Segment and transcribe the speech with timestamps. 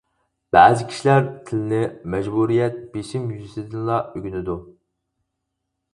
[0.55, 1.81] بەزى كىشىلەر تىلنى
[2.15, 4.61] مەجبۇرىيەت، بېسىم يۈزىسىدىنلا ئۆگىنىدۇ.